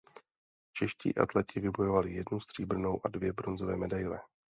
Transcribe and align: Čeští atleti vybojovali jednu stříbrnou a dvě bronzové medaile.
Čeští 0.73 1.15
atleti 1.17 1.59
vybojovali 1.59 2.13
jednu 2.13 2.39
stříbrnou 2.39 3.01
a 3.05 3.09
dvě 3.09 3.33
bronzové 3.33 3.75
medaile. 3.75 4.21